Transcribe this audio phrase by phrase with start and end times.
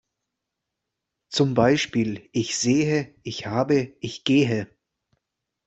[1.29, 4.67] Zum Beispiel: Ich sehe, ich habe, ich gehe.